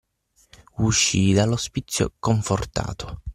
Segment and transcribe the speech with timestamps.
[0.77, 3.21] Uscii dall'ospizio, confortato.